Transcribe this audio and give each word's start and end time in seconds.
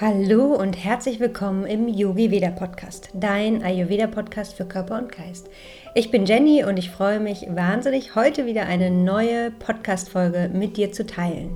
Hallo 0.00 0.54
und 0.54 0.74
herzlich 0.74 1.18
willkommen 1.18 1.66
im 1.66 1.88
Yogi 1.88 2.30
Veda 2.30 2.50
Podcast, 2.50 3.08
dein 3.14 3.64
Ayurveda 3.64 4.06
Podcast 4.06 4.54
für 4.54 4.64
Körper 4.64 4.96
und 4.96 5.10
Geist. 5.10 5.50
Ich 5.96 6.12
bin 6.12 6.24
Jenny 6.24 6.62
und 6.62 6.76
ich 6.76 6.88
freue 6.88 7.18
mich 7.18 7.48
wahnsinnig, 7.50 8.14
heute 8.14 8.46
wieder 8.46 8.66
eine 8.66 8.92
neue 8.92 9.50
Podcast-Folge 9.50 10.50
mit 10.54 10.76
dir 10.76 10.92
zu 10.92 11.04
teilen. 11.04 11.50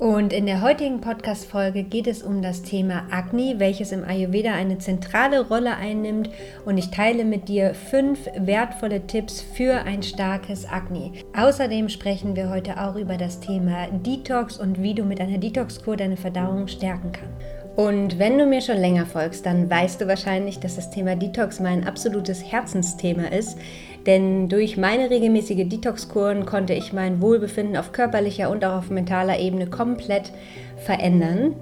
Und 0.00 0.32
in 0.32 0.46
der 0.46 0.62
heutigen 0.62 1.02
Podcast-Folge 1.02 1.82
geht 1.82 2.06
es 2.06 2.22
um 2.22 2.40
das 2.40 2.62
Thema 2.62 3.02
Agni, 3.10 3.56
welches 3.58 3.92
im 3.92 4.02
Ayurveda 4.02 4.54
eine 4.54 4.78
zentrale 4.78 5.46
Rolle 5.46 5.76
einnimmt. 5.76 6.30
Und 6.64 6.78
ich 6.78 6.90
teile 6.90 7.26
mit 7.26 7.48
dir 7.48 7.74
fünf 7.74 8.20
wertvolle 8.34 9.06
Tipps 9.06 9.42
für 9.42 9.74
ein 9.82 10.02
starkes 10.02 10.66
Agni. 10.66 11.12
Außerdem 11.36 11.90
sprechen 11.90 12.34
wir 12.34 12.48
heute 12.48 12.80
auch 12.80 12.96
über 12.96 13.18
das 13.18 13.40
Thema 13.40 13.88
Detox 13.88 14.56
und 14.56 14.82
wie 14.82 14.94
du 14.94 15.04
mit 15.04 15.20
einer 15.20 15.36
Detox-Kur 15.36 15.98
deine 15.98 16.16
Verdauung 16.16 16.66
stärken 16.66 17.12
kannst. 17.12 17.60
Und 17.76 18.18
wenn 18.18 18.36
du 18.36 18.46
mir 18.46 18.60
schon 18.60 18.78
länger 18.78 19.06
folgst, 19.06 19.46
dann 19.46 19.70
weißt 19.70 20.00
du 20.00 20.08
wahrscheinlich, 20.08 20.58
dass 20.60 20.76
das 20.76 20.90
Thema 20.90 21.14
Detox 21.14 21.60
mein 21.60 21.86
absolutes 21.86 22.42
Herzensthema 22.42 23.28
ist. 23.28 23.58
Denn 24.06 24.48
durch 24.48 24.76
meine 24.76 25.10
regelmäßige 25.10 25.68
Detox-Kuren 25.68 26.46
konnte 26.46 26.72
ich 26.72 26.92
mein 26.92 27.20
Wohlbefinden 27.20 27.76
auf 27.76 27.92
körperlicher 27.92 28.50
und 28.50 28.64
auch 28.64 28.78
auf 28.78 28.90
mentaler 28.90 29.38
Ebene 29.38 29.66
komplett 29.66 30.32
verändern. 30.76 31.54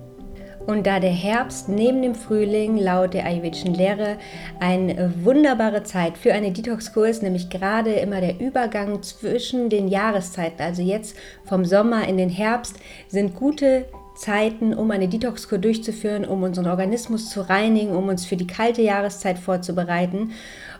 Und 0.68 0.86
da 0.86 1.00
der 1.00 1.10
Herbst 1.10 1.70
neben 1.70 2.02
dem 2.02 2.14
Frühling 2.14 2.76
laut 2.76 3.14
der 3.14 3.24
ayurvedischen 3.24 3.72
Lehre 3.72 4.18
eine 4.60 5.14
wunderbare 5.24 5.82
Zeit 5.82 6.18
für 6.18 6.34
eine 6.34 6.52
Detox-Kur 6.52 7.08
ist, 7.08 7.22
nämlich 7.22 7.48
gerade 7.48 7.92
immer 7.92 8.20
der 8.20 8.38
Übergang 8.38 9.02
zwischen 9.02 9.70
den 9.70 9.88
Jahreszeiten, 9.88 10.60
also 10.60 10.82
jetzt 10.82 11.16
vom 11.44 11.64
Sommer 11.64 12.06
in 12.06 12.18
den 12.18 12.28
Herbst, 12.28 12.76
sind 13.08 13.34
gute 13.34 13.86
Zeiten, 14.18 14.74
um 14.74 14.90
eine 14.90 15.08
Detox-Kur 15.08 15.58
durchzuführen, 15.58 16.24
um 16.24 16.42
unseren 16.42 16.66
Organismus 16.66 17.30
zu 17.30 17.48
reinigen, 17.48 17.96
um 17.96 18.08
uns 18.08 18.26
für 18.26 18.36
die 18.36 18.46
kalte 18.46 18.82
Jahreszeit 18.82 19.38
vorzubereiten. 19.38 20.32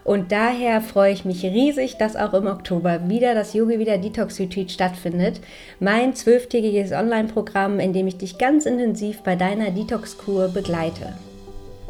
Und 0.05 0.33
daher 0.33 0.81
freue 0.81 1.13
ich 1.13 1.25
mich 1.25 1.45
riesig, 1.45 1.97
dass 1.99 2.17
auch 2.17 2.35
im 2.35 2.47
Oktober 2.47 3.09
wieder 3.09 3.35
das 3.35 3.55
Yogi 3.55 3.79
Wieder 3.79 3.99
Detox 3.99 4.41
Retreat 4.41 4.71
stattfindet. 4.71 5.41
Mein 5.81 6.15
zwölftägiges 6.15 6.93
Online-Programm, 6.93 7.79
in 7.79 7.93
dem 7.93 8.07
ich 8.07 8.19
dich 8.19 8.39
ganz 8.39 8.67
intensiv 8.67 9.23
bei 9.23 9.37
deiner 9.37 9.71
Detox-Kur 9.71 10.49
begleite. 10.49 11.15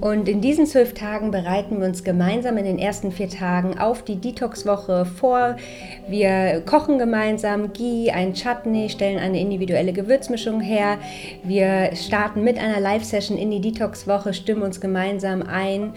Und 0.00 0.28
in 0.28 0.40
diesen 0.40 0.66
zwölf 0.66 0.94
Tagen 0.94 1.32
bereiten 1.32 1.80
wir 1.80 1.86
uns 1.86 2.04
gemeinsam 2.04 2.56
in 2.56 2.64
den 2.64 2.78
ersten 2.78 3.10
vier 3.10 3.28
Tagen 3.28 3.78
auf 3.78 4.02
die 4.02 4.16
Detox-Woche 4.16 5.04
vor. 5.04 5.56
Wir 6.08 6.62
kochen 6.64 6.98
gemeinsam 6.98 7.72
Ghee, 7.72 8.12
ein 8.12 8.32
Chutney, 8.32 8.90
stellen 8.90 9.18
eine 9.18 9.40
individuelle 9.40 9.92
Gewürzmischung 9.92 10.60
her. 10.60 10.98
Wir 11.42 11.90
starten 11.96 12.44
mit 12.44 12.58
einer 12.58 12.78
Live-Session 12.78 13.36
in 13.36 13.50
die 13.50 13.60
Detox-Woche, 13.60 14.34
stimmen 14.34 14.62
uns 14.62 14.80
gemeinsam 14.80 15.42
ein 15.42 15.94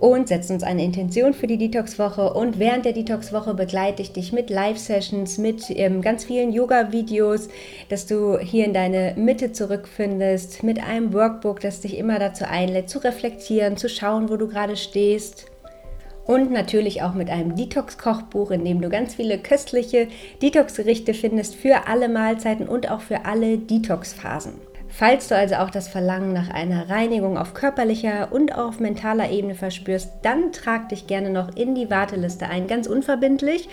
und 0.00 0.28
setzen 0.28 0.54
uns 0.54 0.62
eine 0.62 0.84
Intention 0.84 1.32
für 1.32 1.46
die 1.46 1.58
Detox-Woche. 1.58 2.32
Und 2.32 2.58
während 2.58 2.84
der 2.84 2.92
Detox-Woche 2.92 3.54
begleite 3.54 4.02
ich 4.02 4.12
dich 4.12 4.32
mit 4.32 4.50
Live-Sessions, 4.50 5.38
mit 5.38 5.64
ähm, 5.70 6.02
ganz 6.02 6.24
vielen 6.24 6.52
Yoga-Videos, 6.52 7.48
dass 7.88 8.06
du 8.06 8.38
hier 8.38 8.64
in 8.64 8.74
deine 8.74 9.14
Mitte 9.16 9.52
zurückfindest, 9.52 10.62
mit 10.62 10.82
einem 10.82 11.12
Workbook, 11.12 11.60
das 11.60 11.80
dich 11.80 11.96
immer 11.96 12.18
dazu 12.18 12.44
einlädt, 12.44 12.90
zu 12.90 13.02
reflektieren, 13.02 13.76
zu 13.76 13.88
schauen, 13.88 14.28
wo 14.28 14.36
du 14.36 14.48
gerade 14.48 14.76
stehst. 14.76 15.46
Und 16.26 16.50
natürlich 16.50 17.02
auch 17.02 17.14
mit 17.14 17.30
einem 17.30 17.54
Detox-Kochbuch, 17.54 18.50
in 18.50 18.64
dem 18.64 18.80
du 18.80 18.88
ganz 18.88 19.14
viele 19.14 19.38
köstliche 19.38 20.08
Detox-Gerichte 20.42 21.14
findest 21.14 21.54
für 21.54 21.86
alle 21.86 22.08
Mahlzeiten 22.08 22.68
und 22.68 22.90
auch 22.90 23.00
für 23.00 23.24
alle 23.24 23.58
Detox-Phasen. 23.58 24.54
Falls 24.98 25.28
du 25.28 25.36
also 25.36 25.56
auch 25.56 25.68
das 25.68 25.88
Verlangen 25.88 26.32
nach 26.32 26.48
einer 26.48 26.88
Reinigung 26.88 27.36
auf 27.36 27.52
körperlicher 27.52 28.32
und 28.32 28.56
auf 28.56 28.80
mentaler 28.80 29.30
Ebene 29.30 29.54
verspürst, 29.54 30.10
dann 30.22 30.52
trag 30.52 30.88
dich 30.88 31.06
gerne 31.06 31.28
noch 31.28 31.54
in 31.54 31.74
die 31.74 31.90
Warteliste 31.90 32.48
ein, 32.48 32.66
ganz 32.66 32.86
unverbindlich. 32.86 33.68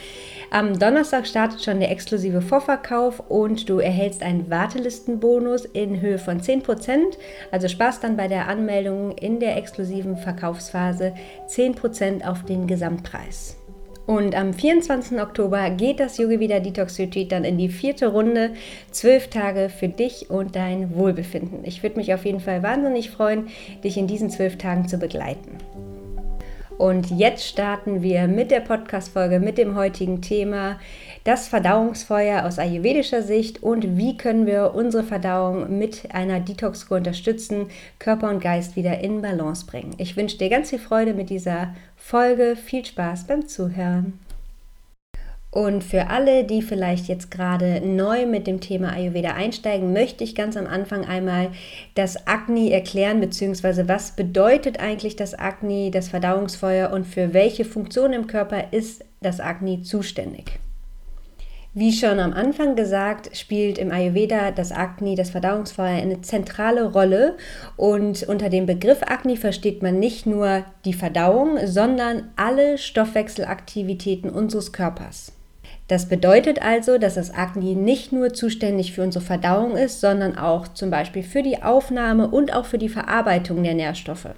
Am 0.51 0.77
Donnerstag 0.77 1.25
startet 1.25 1.63
schon 1.63 1.79
der 1.79 1.91
exklusive 1.91 2.41
Vorverkauf 2.41 3.21
und 3.29 3.69
du 3.69 3.79
erhältst 3.79 4.21
einen 4.21 4.49
Wartelistenbonus 4.49 5.63
in 5.63 6.01
Höhe 6.01 6.19
von 6.19 6.41
10%. 6.41 7.15
Also 7.51 7.69
Spaß 7.69 8.01
dann 8.01 8.17
bei 8.17 8.27
der 8.27 8.49
Anmeldung 8.49 9.13
in 9.13 9.39
der 9.39 9.55
exklusiven 9.55 10.17
Verkaufsphase 10.17 11.13
10% 11.47 12.25
auf 12.27 12.43
den 12.43 12.67
Gesamtpreis. 12.67 13.62
Und 14.05 14.35
am 14.35 14.53
24. 14.53 15.21
Oktober 15.21 15.69
geht 15.69 15.99
das 15.99 16.17
Yogi 16.17 16.39
Vida 16.39 16.59
Detox 16.59 16.99
Retreat 16.99 17.31
dann 17.31 17.45
in 17.45 17.57
die 17.57 17.69
vierte 17.69 18.07
Runde. 18.07 18.51
Zwölf 18.91 19.29
Tage 19.29 19.69
für 19.69 19.87
dich 19.87 20.29
und 20.29 20.55
dein 20.55 20.95
Wohlbefinden. 20.95 21.59
Ich 21.63 21.83
würde 21.83 21.95
mich 21.95 22.13
auf 22.13 22.25
jeden 22.25 22.41
Fall 22.41 22.63
wahnsinnig 22.63 23.09
freuen, 23.09 23.47
dich 23.83 23.97
in 23.97 24.07
diesen 24.07 24.29
zwölf 24.29 24.57
Tagen 24.57 24.87
zu 24.87 24.97
begleiten. 24.97 25.57
Und 26.77 27.11
jetzt 27.11 27.47
starten 27.47 28.01
wir 28.01 28.27
mit 28.27 28.51
der 28.51 28.59
Podcast-Folge, 28.59 29.39
mit 29.39 29.57
dem 29.57 29.75
heutigen 29.75 30.21
Thema 30.21 30.79
das 31.23 31.47
Verdauungsfeuer 31.47 32.45
aus 32.45 32.59
ayurvedischer 32.59 33.21
Sicht 33.21 33.63
und 33.63 33.97
wie 33.97 34.17
können 34.17 34.45
wir 34.45 34.73
unsere 34.75 35.03
Verdauung 35.03 35.77
mit 35.77 36.13
einer 36.13 36.39
Detox-Kur 36.39 36.97
unterstützen, 36.97 37.67
Körper 37.99 38.29
und 38.29 38.41
Geist 38.41 38.75
wieder 38.75 38.99
in 38.99 39.21
Balance 39.21 39.65
bringen. 39.65 39.95
Ich 39.97 40.17
wünsche 40.17 40.37
dir 40.37 40.49
ganz 40.49 40.69
viel 40.69 40.79
Freude 40.79 41.13
mit 41.13 41.29
dieser 41.29 41.73
Folge, 41.95 42.55
viel 42.57 42.85
Spaß 42.85 43.25
beim 43.25 43.47
Zuhören. 43.47 44.19
Und 45.49 45.83
für 45.83 46.09
alle, 46.09 46.45
die 46.45 46.63
vielleicht 46.63 47.07
jetzt 47.07 47.29
gerade 47.29 47.79
neu 47.85 48.25
mit 48.25 48.47
dem 48.47 48.59
Thema 48.59 48.91
Ayurveda 48.91 49.33
einsteigen, 49.33 49.93
möchte 49.93 50.23
ich 50.23 50.33
ganz 50.33 50.57
am 50.57 50.65
Anfang 50.65 51.05
einmal 51.05 51.51
das 51.93 52.25
Agni 52.25 52.71
erklären, 52.71 53.21
beziehungsweise 53.21 53.87
was 53.87 54.15
bedeutet 54.15 54.79
eigentlich 54.79 55.15
das 55.15 55.37
Agni, 55.37 55.91
das 55.91 56.09
Verdauungsfeuer 56.09 56.91
und 56.91 57.05
für 57.05 57.35
welche 57.35 57.65
Funktion 57.65 58.13
im 58.13 58.25
Körper 58.25 58.73
ist 58.73 59.05
das 59.21 59.39
Agni 59.39 59.83
zuständig. 59.83 60.59
Wie 61.75 61.91
schon 61.91 62.19
am 62.19 62.33
Anfang 62.33 62.75
gesagt, 62.75 63.35
spielt 63.35 63.79
im 63.79 63.91
Ayurveda 63.91 64.51
das 64.51 64.71
Agni, 64.71 65.15
das 65.15 65.31
Verdauungsfeuer, 65.31 66.01
eine 66.01 66.21
zentrale 66.21 66.91
Rolle. 66.91 67.35
Und 67.77 68.21
unter 68.23 68.49
dem 68.49 68.67
Begriff 68.67 69.01
Agni 69.01 69.37
versteht 69.37 69.81
man 69.81 69.97
nicht 69.97 70.27
nur 70.27 70.65
die 70.85 70.93
Verdauung, 70.93 71.57
sondern 71.65 72.29
alle 72.35 72.77
Stoffwechselaktivitäten 72.77 74.29
unseres 74.29 74.71
Körpers. 74.71 75.31
Das 75.87 76.07
bedeutet 76.07 76.61
also, 76.61 76.99
dass 76.99 77.15
das 77.15 77.33
Agni 77.33 77.73
nicht 77.73 78.11
nur 78.11 78.33
zuständig 78.33 78.93
für 78.93 79.01
unsere 79.01 79.25
Verdauung 79.25 79.75
ist, 79.75 79.99
sondern 79.99 80.37
auch 80.37 80.67
zum 80.67 80.91
Beispiel 80.91 81.23
für 81.23 81.41
die 81.41 81.63
Aufnahme 81.63 82.27
und 82.27 82.53
auch 82.53 82.65
für 82.65 82.77
die 82.77 82.87
Verarbeitung 82.87 83.63
der 83.63 83.73
Nährstoffe. 83.73 84.29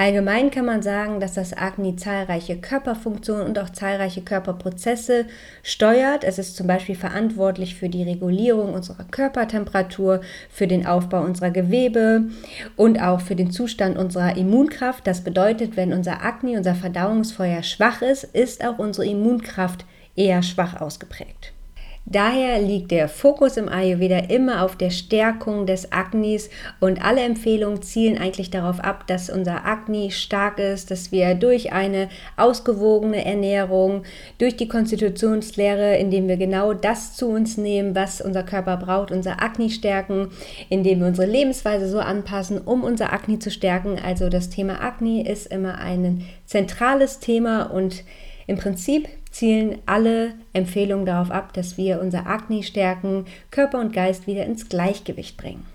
Allgemein 0.00 0.50
kann 0.50 0.64
man 0.64 0.80
sagen, 0.80 1.20
dass 1.20 1.34
das 1.34 1.54
Agni 1.54 1.94
zahlreiche 1.94 2.56
Körperfunktionen 2.56 3.46
und 3.46 3.58
auch 3.58 3.68
zahlreiche 3.68 4.22
Körperprozesse 4.22 5.26
steuert. 5.62 6.24
Es 6.24 6.38
ist 6.38 6.56
zum 6.56 6.66
Beispiel 6.66 6.94
verantwortlich 6.94 7.74
für 7.74 7.90
die 7.90 8.04
Regulierung 8.04 8.72
unserer 8.72 9.04
Körpertemperatur, 9.04 10.22
für 10.48 10.66
den 10.66 10.86
Aufbau 10.86 11.20
unserer 11.20 11.50
Gewebe 11.50 12.22
und 12.76 12.98
auch 13.02 13.20
für 13.20 13.36
den 13.36 13.50
Zustand 13.50 13.98
unserer 13.98 14.38
Immunkraft. 14.38 15.06
Das 15.06 15.20
bedeutet, 15.20 15.76
wenn 15.76 15.92
unser 15.92 16.24
Agni, 16.24 16.56
unser 16.56 16.74
Verdauungsfeuer 16.74 17.62
schwach 17.62 18.00
ist, 18.00 18.24
ist 18.24 18.64
auch 18.64 18.78
unsere 18.78 19.06
Immunkraft 19.06 19.84
eher 20.16 20.42
schwach 20.42 20.80
ausgeprägt. 20.80 21.52
Daher 22.12 22.60
liegt 22.60 22.90
der 22.90 23.08
Fokus 23.08 23.56
im 23.56 23.68
Ayurveda 23.68 24.18
immer 24.18 24.64
auf 24.64 24.74
der 24.74 24.90
Stärkung 24.90 25.64
des 25.64 25.92
Agnis 25.92 26.50
und 26.80 27.04
alle 27.04 27.20
Empfehlungen 27.20 27.82
zielen 27.82 28.18
eigentlich 28.18 28.50
darauf 28.50 28.80
ab, 28.80 29.06
dass 29.06 29.30
unser 29.30 29.64
Agni 29.64 30.10
stark 30.10 30.58
ist, 30.58 30.90
dass 30.90 31.12
wir 31.12 31.36
durch 31.36 31.72
eine 31.72 32.08
ausgewogene 32.36 33.24
Ernährung, 33.24 34.02
durch 34.38 34.56
die 34.56 34.66
Konstitutionslehre, 34.66 35.98
indem 35.98 36.26
wir 36.26 36.36
genau 36.36 36.74
das 36.74 37.14
zu 37.14 37.28
uns 37.28 37.56
nehmen, 37.56 37.94
was 37.94 38.20
unser 38.20 38.42
Körper 38.42 38.76
braucht, 38.76 39.12
unser 39.12 39.40
Agni 39.40 39.70
stärken, 39.70 40.30
indem 40.68 40.98
wir 40.98 41.06
unsere 41.06 41.28
Lebensweise 41.28 41.88
so 41.88 42.00
anpassen, 42.00 42.58
um 42.58 42.82
unser 42.82 43.12
Agni 43.12 43.38
zu 43.38 43.52
stärken. 43.52 44.00
Also 44.04 44.28
das 44.30 44.50
Thema 44.50 44.82
Agni 44.82 45.22
ist 45.22 45.46
immer 45.46 45.78
ein 45.78 46.24
zentrales 46.44 47.20
Thema 47.20 47.70
und 47.70 48.02
im 48.48 48.56
Prinzip 48.56 49.08
zielen 49.30 49.78
alle 49.86 50.34
Empfehlungen 50.52 51.06
darauf 51.06 51.30
ab, 51.30 51.52
dass 51.52 51.76
wir 51.76 52.00
unser 52.00 52.26
Agni 52.26 52.62
stärken, 52.62 53.26
Körper 53.50 53.80
und 53.80 53.92
Geist 53.92 54.26
wieder 54.26 54.44
ins 54.44 54.68
Gleichgewicht 54.68 55.36
bringen. 55.36 55.66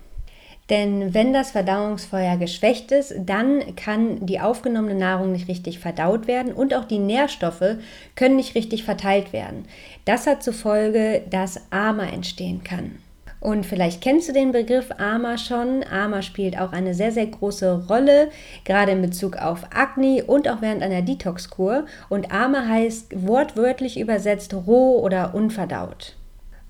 Denn 0.68 1.14
wenn 1.14 1.32
das 1.32 1.52
Verdauungsfeuer 1.52 2.38
geschwächt 2.38 2.90
ist, 2.90 3.14
dann 3.24 3.76
kann 3.76 4.26
die 4.26 4.40
aufgenommene 4.40 4.96
Nahrung 4.96 5.30
nicht 5.30 5.48
richtig 5.48 5.78
verdaut 5.78 6.26
werden 6.26 6.52
und 6.52 6.74
auch 6.74 6.84
die 6.84 6.98
Nährstoffe 6.98 7.76
können 8.16 8.36
nicht 8.36 8.56
richtig 8.56 8.82
verteilt 8.82 9.32
werden. 9.32 9.66
Das 10.04 10.26
hat 10.26 10.42
zur 10.42 10.54
Folge, 10.54 11.22
dass 11.30 11.70
Ama 11.70 12.06
entstehen 12.06 12.64
kann. 12.64 12.98
Und 13.46 13.64
vielleicht 13.64 14.00
kennst 14.00 14.28
du 14.28 14.32
den 14.32 14.50
Begriff 14.50 14.88
Ama 14.98 15.38
schon. 15.38 15.84
Ama 15.88 16.20
spielt 16.22 16.58
auch 16.58 16.72
eine 16.72 16.94
sehr, 16.94 17.12
sehr 17.12 17.28
große 17.28 17.86
Rolle, 17.88 18.28
gerade 18.64 18.90
in 18.90 19.02
Bezug 19.02 19.36
auf 19.36 19.66
Agni 19.72 20.20
und 20.20 20.48
auch 20.48 20.62
während 20.62 20.82
einer 20.82 21.00
Detox-Kur. 21.00 21.86
Und 22.08 22.32
Ama 22.32 22.66
heißt 22.66 23.24
wortwörtlich 23.24 24.00
übersetzt 24.00 24.52
roh 24.52 24.98
oder 24.98 25.32
unverdaut. 25.32 26.16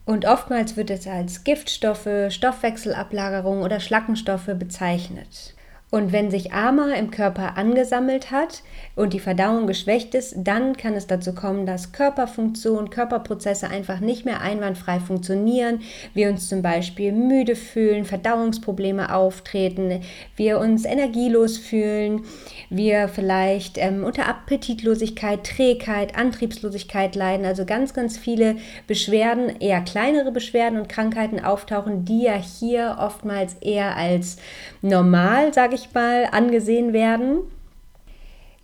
Und 0.04 0.26
oftmals 0.26 0.76
wird 0.76 0.90
es 0.90 1.06
als 1.06 1.44
Giftstoffe, 1.44 2.28
Stoffwechselablagerung 2.28 3.62
oder 3.62 3.80
Schlackenstoffe 3.80 4.50
bezeichnet. 4.58 5.55
Und 5.88 6.12
wenn 6.12 6.32
sich 6.32 6.52
Ama 6.52 6.94
im 6.94 7.12
Körper 7.12 7.56
angesammelt 7.56 8.32
hat 8.32 8.64
und 8.96 9.12
die 9.12 9.20
Verdauung 9.20 9.68
geschwächt 9.68 10.16
ist, 10.16 10.34
dann 10.36 10.76
kann 10.76 10.94
es 10.94 11.06
dazu 11.06 11.32
kommen, 11.32 11.64
dass 11.64 11.92
Körperfunktion, 11.92 12.90
Körperprozesse 12.90 13.68
einfach 13.68 14.00
nicht 14.00 14.24
mehr 14.24 14.40
einwandfrei 14.40 14.98
funktionieren. 14.98 15.82
Wir 16.12 16.28
uns 16.28 16.48
zum 16.48 16.60
Beispiel 16.60 17.12
müde 17.12 17.54
fühlen, 17.54 18.04
Verdauungsprobleme 18.04 19.14
auftreten, 19.14 20.00
wir 20.34 20.58
uns 20.58 20.84
energielos 20.84 21.56
fühlen, 21.56 22.24
wir 22.68 23.06
vielleicht 23.08 23.78
ähm, 23.78 24.02
unter 24.02 24.28
Appetitlosigkeit, 24.28 25.44
Trägheit, 25.44 26.16
Antriebslosigkeit 26.18 27.14
leiden. 27.14 27.46
Also 27.46 27.64
ganz, 27.64 27.94
ganz 27.94 28.18
viele 28.18 28.56
Beschwerden, 28.88 29.60
eher 29.60 29.82
kleinere 29.82 30.32
Beschwerden 30.32 30.80
und 30.80 30.88
Krankheiten 30.88 31.38
auftauchen, 31.38 32.04
die 32.04 32.24
ja 32.24 32.34
hier 32.34 32.96
oftmals 32.98 33.54
eher 33.60 33.96
als 33.96 34.38
normal, 34.82 35.54
sage 35.54 35.75
ich 35.75 35.75
mal, 35.76 36.28
angesehen 36.32 36.92
werden. 36.92 37.38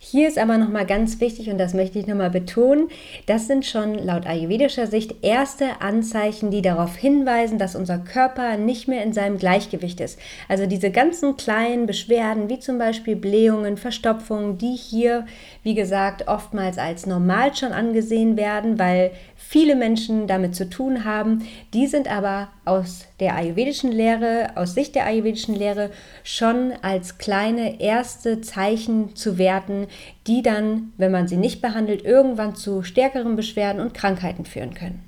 Hier 0.05 0.27
ist 0.27 0.37
aber 0.37 0.57
nochmal 0.57 0.85
ganz 0.85 1.21
wichtig, 1.21 1.49
und 1.49 1.57
das 1.57 1.73
möchte 1.73 1.97
ich 1.97 2.07
nochmal 2.07 2.29
betonen, 2.29 2.89
das 3.25 3.47
sind 3.47 3.65
schon 3.65 3.97
laut 3.97 4.27
ayurvedischer 4.27 4.85
Sicht 4.85 5.23
erste 5.23 5.79
Anzeichen, 5.79 6.51
die 6.51 6.61
darauf 6.61 6.97
hinweisen, 6.97 7.57
dass 7.57 7.73
unser 7.73 7.99
Körper 7.99 8.57
nicht 8.57 8.89
mehr 8.89 9.01
in 9.01 9.13
seinem 9.13 9.37
Gleichgewicht 9.37 10.01
ist. 10.01 10.19
Also 10.49 10.65
diese 10.65 10.91
ganzen 10.91 11.37
kleinen 11.37 11.85
Beschwerden, 11.85 12.49
wie 12.49 12.59
zum 12.59 12.77
Beispiel 12.79 13.15
Blähungen, 13.15 13.77
Verstopfungen, 13.77 14.57
die 14.57 14.75
hier, 14.75 15.25
wie 15.63 15.73
gesagt, 15.73 16.27
oftmals 16.27 16.77
als 16.77 17.05
normal 17.05 17.55
schon 17.55 17.71
angesehen 17.71 18.35
werden, 18.35 18.79
weil 18.79 19.11
viele 19.37 19.77
Menschen 19.77 20.27
damit 20.27 20.53
zu 20.53 20.69
tun 20.69 21.05
haben, 21.05 21.47
die 21.73 21.87
sind 21.87 22.13
aber 22.13 22.49
aus 22.65 23.05
der 23.23 23.37
ayurvedischen 23.37 23.89
Lehre, 23.89 24.49
aus 24.55 24.73
Sicht 24.73 24.95
der 24.95 25.05
ayurvedischen 25.05 25.55
Lehre 25.55 25.91
schon 26.25 26.73
als 26.81 27.17
kleine 27.17 27.79
erste 27.79 28.41
Zeichen 28.41 29.15
zu 29.15 29.37
werten, 29.37 29.87
die 30.27 30.41
dann, 30.41 30.91
wenn 30.97 31.13
man 31.13 31.29
sie 31.29 31.37
nicht 31.37 31.61
behandelt, 31.61 32.03
irgendwann 32.03 32.53
zu 32.57 32.83
stärkeren 32.83 33.37
Beschwerden 33.37 33.81
und 33.81 33.93
Krankheiten 33.93 34.43
führen 34.43 34.73
können. 34.73 35.05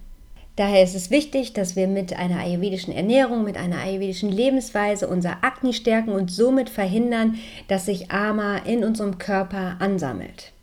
Daher 0.55 0.81
ist 0.81 0.95
es 0.95 1.11
wichtig, 1.11 1.51
dass 1.51 1.75
wir 1.75 1.89
mit 1.89 2.17
einer 2.17 2.39
ayurvedischen 2.39 2.93
Ernährung, 2.93 3.43
mit 3.43 3.57
einer 3.57 3.79
ayurvedischen 3.79 4.31
Lebensweise 4.31 5.09
unser 5.09 5.43
Akne 5.43 5.73
stärken 5.73 6.11
und 6.11 6.31
somit 6.31 6.69
verhindern, 6.69 7.35
dass 7.67 7.85
sich 7.85 8.11
Ama 8.11 8.59
in 8.59 8.85
unserem 8.85 9.17
Körper 9.17 9.75
ansammelt. 9.79 10.53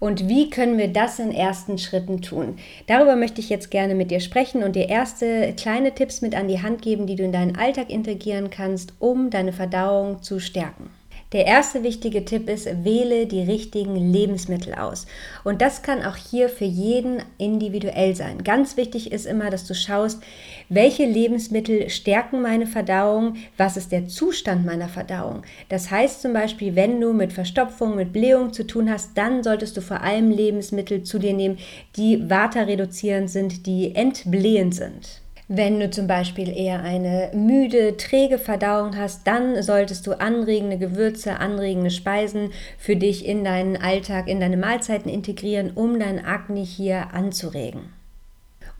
Und 0.00 0.28
wie 0.28 0.48
können 0.48 0.78
wir 0.78 0.88
das 0.88 1.18
in 1.18 1.30
ersten 1.30 1.78
Schritten 1.78 2.22
tun? 2.22 2.56
Darüber 2.86 3.16
möchte 3.16 3.40
ich 3.40 3.50
jetzt 3.50 3.70
gerne 3.70 3.94
mit 3.94 4.10
dir 4.10 4.20
sprechen 4.20 4.64
und 4.64 4.74
dir 4.74 4.88
erste 4.88 5.52
kleine 5.52 5.94
Tipps 5.94 6.22
mit 6.22 6.34
an 6.34 6.48
die 6.48 6.62
Hand 6.62 6.82
geben, 6.82 7.06
die 7.06 7.16
du 7.16 7.22
in 7.22 7.32
deinen 7.32 7.56
Alltag 7.56 7.90
integrieren 7.90 8.50
kannst, 8.50 8.94
um 8.98 9.30
deine 9.30 9.52
Verdauung 9.52 10.22
zu 10.22 10.40
stärken. 10.40 10.90
Der 11.32 11.46
erste 11.46 11.84
wichtige 11.84 12.24
Tipp 12.24 12.48
ist, 12.48 12.66
wähle 12.84 13.26
die 13.28 13.42
richtigen 13.42 13.94
Lebensmittel 13.94 14.74
aus. 14.74 15.06
Und 15.44 15.62
das 15.62 15.82
kann 15.82 16.02
auch 16.02 16.16
hier 16.16 16.48
für 16.48 16.64
jeden 16.64 17.22
individuell 17.38 18.16
sein. 18.16 18.42
Ganz 18.42 18.76
wichtig 18.76 19.12
ist 19.12 19.26
immer, 19.26 19.48
dass 19.48 19.64
du 19.64 19.74
schaust, 19.74 20.20
welche 20.68 21.04
Lebensmittel 21.04 21.88
stärken 21.88 22.42
meine 22.42 22.66
Verdauung, 22.66 23.34
was 23.56 23.76
ist 23.76 23.92
der 23.92 24.08
Zustand 24.08 24.66
meiner 24.66 24.88
Verdauung. 24.88 25.42
Das 25.68 25.92
heißt 25.92 26.20
zum 26.20 26.32
Beispiel, 26.32 26.74
wenn 26.74 27.00
du 27.00 27.12
mit 27.12 27.32
Verstopfung, 27.32 27.94
mit 27.94 28.12
Blähung 28.12 28.52
zu 28.52 28.66
tun 28.66 28.90
hast, 28.90 29.16
dann 29.16 29.44
solltest 29.44 29.76
du 29.76 29.82
vor 29.82 30.00
allem 30.00 30.32
Lebensmittel 30.32 31.04
zu 31.04 31.20
dir 31.20 31.32
nehmen, 31.32 31.58
die 31.96 32.28
waterreduzierend 32.28 33.30
sind, 33.30 33.66
die 33.66 33.94
entblähend 33.94 34.74
sind. 34.74 35.20
Wenn 35.52 35.80
du 35.80 35.90
zum 35.90 36.06
Beispiel 36.06 36.56
eher 36.56 36.84
eine 36.84 37.32
müde, 37.34 37.96
träge 37.96 38.38
Verdauung 38.38 38.96
hast, 38.96 39.26
dann 39.26 39.60
solltest 39.64 40.06
du 40.06 40.12
anregende 40.12 40.78
Gewürze, 40.78 41.40
anregende 41.40 41.90
Speisen 41.90 42.52
für 42.78 42.94
dich 42.94 43.26
in 43.26 43.42
deinen 43.42 43.76
Alltag, 43.76 44.28
in 44.28 44.38
deine 44.38 44.56
Mahlzeiten 44.56 45.10
integrieren, 45.10 45.72
um 45.74 45.98
dein 45.98 46.24
Akne 46.24 46.60
hier 46.60 47.12
anzuregen. 47.14 47.99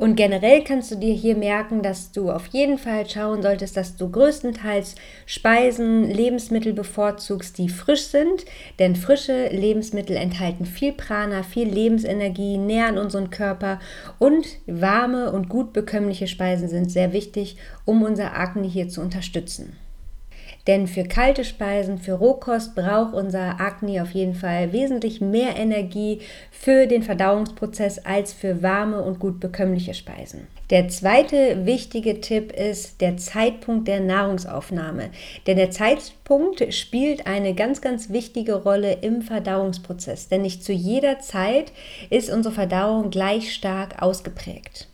Und 0.00 0.14
generell 0.14 0.64
kannst 0.64 0.91
du 0.91 0.94
dir 0.94 1.12
hier 1.12 1.37
merken, 1.37 1.82
dass 1.82 2.11
du 2.11 2.31
auf 2.31 2.47
jeden 2.47 2.79
Fall 2.79 3.06
schauen 3.06 3.43
solltest, 3.43 3.76
dass 3.76 3.97
du 3.97 4.11
größtenteils 4.11 4.94
Speisen, 5.26 6.08
Lebensmittel 6.08 6.73
bevorzugst, 6.73 7.58
die 7.58 7.69
frisch 7.69 8.05
sind. 8.05 8.47
Denn 8.79 8.97
frische 8.97 9.49
Lebensmittel 9.49 10.17
enthalten 10.17 10.64
viel 10.64 10.94
Prana, 10.94 11.43
viel 11.43 11.69
Lebensenergie, 11.69 12.56
nähern 12.56 12.97
unseren 12.97 13.29
Körper 13.29 13.79
und 14.19 14.47
warme 14.64 15.32
und 15.32 15.50
gut 15.50 15.75
bekömmliche 15.75 16.29
Speisen 16.29 16.70
sind 16.70 16.91
sehr 16.91 17.12
wichtig, 17.12 17.58
um 17.85 18.03
unser 18.03 18.35
Akne 18.38 18.67
hier 18.67 18.88
zu 18.88 19.03
unterstützen. 19.03 19.76
Denn 20.67 20.87
für 20.87 21.05
kalte 21.05 21.45
Speisen, 21.45 21.99
für 21.99 22.12
Rohkost 22.12 22.75
braucht 22.75 23.15
unser 23.15 23.61
Akne 23.61 24.03
auf 24.03 24.11
jeden 24.11 24.35
Fall 24.35 24.73
wesentlich 24.73 25.21
mehr 25.21 25.57
Energie 25.57 26.21
für 26.51 26.87
den 26.87 27.03
Verdauungsprozess 27.03 27.99
als 28.05 28.33
für 28.33 28.62
warme 28.62 29.03
und 29.03 29.19
gut 29.19 29.41
bekömmliche 29.41 29.95
Speisen. 29.95 30.47
Der 30.71 30.89
zweite 30.89 31.67
wichtige 31.67 32.21
Tipp 32.21 32.53
ist 32.53 33.01
der 33.01 33.17
Zeitpunkt 33.17 33.89
der 33.89 34.01
Nahrungsaufnahme. 34.01 35.11
Denn 35.47 35.57
der 35.57 35.73
Zeitpunkt 35.73 36.73
spielt 36.73 37.27
eine 37.27 37.55
ganz, 37.55 37.81
ganz 37.81 38.11
wichtige 38.11 38.55
Rolle 38.55 38.99
im 39.01 39.23
Verdauungsprozess. 39.23 40.29
Denn 40.29 40.43
nicht 40.43 40.63
zu 40.63 40.73
jeder 40.73 41.19
Zeit 41.19 41.73
ist 42.11 42.31
unsere 42.31 42.55
Verdauung 42.55 43.11
gleich 43.11 43.53
stark 43.53 44.01
ausgeprägt. 44.01 44.87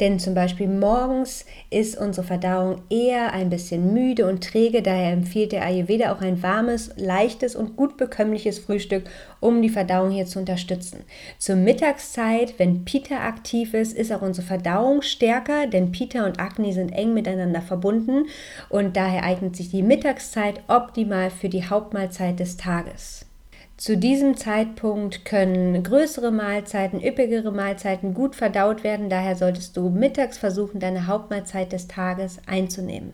Denn 0.00 0.18
zum 0.18 0.34
Beispiel 0.34 0.68
morgens 0.68 1.46
ist 1.70 1.96
unsere 1.96 2.26
Verdauung 2.26 2.82
eher 2.90 3.32
ein 3.32 3.48
bisschen 3.48 3.94
müde 3.94 4.28
und 4.28 4.44
träge, 4.44 4.82
daher 4.82 5.12
empfiehlt 5.12 5.52
der 5.52 5.64
Ayurveda 5.64 6.12
auch 6.12 6.20
ein 6.20 6.42
warmes, 6.42 6.90
leichtes 6.96 7.56
und 7.56 7.76
gut 7.76 7.96
bekömmliches 7.96 8.58
Frühstück, 8.58 9.04
um 9.40 9.62
die 9.62 9.70
Verdauung 9.70 10.10
hier 10.10 10.26
zu 10.26 10.38
unterstützen. 10.38 11.04
Zur 11.38 11.56
Mittagszeit, 11.56 12.58
wenn 12.58 12.84
Pita 12.84 13.26
aktiv 13.26 13.72
ist, 13.72 13.96
ist 13.96 14.12
auch 14.12 14.22
unsere 14.22 14.46
Verdauung 14.46 15.00
stärker, 15.00 15.66
denn 15.66 15.92
Pita 15.92 16.26
und 16.26 16.38
Agni 16.38 16.74
sind 16.74 16.90
eng 16.92 17.14
miteinander 17.14 17.62
verbunden 17.62 18.26
und 18.68 18.96
daher 18.96 19.24
eignet 19.24 19.56
sich 19.56 19.70
die 19.70 19.82
Mittagszeit 19.82 20.60
optimal 20.68 21.30
für 21.30 21.48
die 21.48 21.64
Hauptmahlzeit 21.64 22.38
des 22.38 22.58
Tages. 22.58 23.24
Zu 23.76 23.98
diesem 23.98 24.38
Zeitpunkt 24.38 25.26
können 25.26 25.82
größere 25.82 26.30
Mahlzeiten, 26.30 26.98
üppigere 27.04 27.52
Mahlzeiten 27.52 28.14
gut 28.14 28.34
verdaut 28.34 28.82
werden. 28.84 29.10
Daher 29.10 29.36
solltest 29.36 29.76
du 29.76 29.90
mittags 29.90 30.38
versuchen, 30.38 30.80
deine 30.80 31.06
Hauptmahlzeit 31.06 31.72
des 31.72 31.86
Tages 31.86 32.38
einzunehmen. 32.46 33.12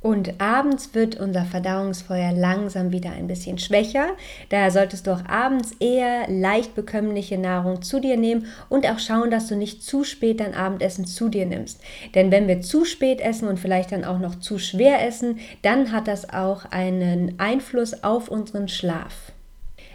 Und 0.00 0.40
abends 0.40 0.94
wird 0.94 1.20
unser 1.20 1.44
Verdauungsfeuer 1.44 2.32
langsam 2.32 2.92
wieder 2.92 3.12
ein 3.12 3.26
bisschen 3.26 3.58
schwächer. 3.58 4.08
Daher 4.48 4.70
solltest 4.70 5.06
du 5.06 5.12
auch 5.12 5.24
abends 5.26 5.72
eher 5.80 6.28
leicht 6.28 6.74
bekömmliche 6.74 7.36
Nahrung 7.36 7.82
zu 7.82 8.00
dir 8.00 8.16
nehmen 8.16 8.46
und 8.70 8.86
auch 8.86 8.98
schauen, 8.98 9.30
dass 9.30 9.48
du 9.48 9.56
nicht 9.56 9.82
zu 9.82 10.02
spät 10.02 10.40
dein 10.40 10.54
Abendessen 10.54 11.04
zu 11.04 11.28
dir 11.28 11.44
nimmst. 11.44 11.82
Denn 12.14 12.30
wenn 12.30 12.48
wir 12.48 12.62
zu 12.62 12.86
spät 12.86 13.20
essen 13.20 13.48
und 13.48 13.60
vielleicht 13.60 13.92
dann 13.92 14.04
auch 14.04 14.18
noch 14.18 14.36
zu 14.36 14.58
schwer 14.58 15.06
essen, 15.06 15.40
dann 15.60 15.92
hat 15.92 16.08
das 16.08 16.32
auch 16.32 16.64
einen 16.70 17.38
Einfluss 17.38 18.02
auf 18.02 18.28
unseren 18.28 18.68
Schlaf. 18.68 19.33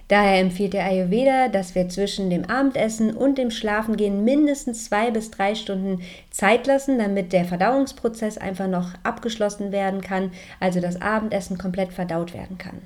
Daher 0.09 0.41
empfiehlt 0.41 0.73
der 0.73 0.85
Ayurveda, 0.85 1.49
dass 1.49 1.75
wir 1.75 1.87
zwischen 1.87 2.31
dem 2.31 2.45
Abendessen 2.45 3.15
und 3.15 3.37
dem 3.37 3.51
Schlafengehen 3.51 4.23
mindestens 4.23 4.85
zwei 4.85 5.11
bis 5.11 5.29
drei 5.29 5.53
Stunden 5.53 6.01
Zeit 6.31 6.65
lassen, 6.65 6.97
damit 6.97 7.31
der 7.31 7.45
Verdauungsprozess 7.45 8.39
einfach 8.39 8.67
noch 8.67 8.95
abgeschlossen 9.03 9.71
werden 9.71 10.01
kann, 10.01 10.31
also 10.59 10.81
das 10.81 10.99
Abendessen 10.99 11.59
komplett 11.59 11.93
verdaut 11.93 12.33
werden 12.33 12.57
kann. 12.57 12.81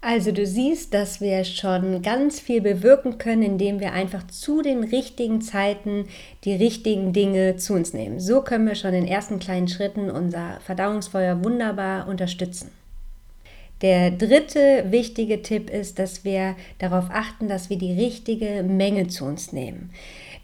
Also 0.00 0.32
du 0.32 0.46
siehst, 0.46 0.94
dass 0.94 1.20
wir 1.20 1.44
schon 1.44 2.00
ganz 2.00 2.40
viel 2.40 2.62
bewirken 2.62 3.18
können, 3.18 3.42
indem 3.42 3.80
wir 3.80 3.92
einfach 3.92 4.26
zu 4.26 4.62
den 4.62 4.84
richtigen 4.84 5.42
Zeiten 5.42 6.06
die 6.44 6.54
richtigen 6.54 7.12
Dinge 7.12 7.56
zu 7.56 7.74
uns 7.74 7.92
nehmen. 7.92 8.20
So 8.20 8.40
können 8.40 8.66
wir 8.66 8.74
schon 8.74 8.94
in 8.94 9.06
ersten 9.06 9.38
kleinen 9.38 9.68
Schritten 9.68 10.10
unser 10.10 10.60
Verdauungsfeuer 10.64 11.44
wunderbar 11.44 12.08
unterstützen. 12.08 12.70
Der 13.84 14.10
dritte 14.10 14.86
wichtige 14.88 15.42
Tipp 15.42 15.68
ist, 15.68 15.98
dass 15.98 16.24
wir 16.24 16.56
darauf 16.78 17.10
achten, 17.10 17.48
dass 17.48 17.68
wir 17.68 17.76
die 17.76 17.92
richtige 17.92 18.62
Menge 18.62 19.08
zu 19.08 19.26
uns 19.26 19.52
nehmen. 19.52 19.90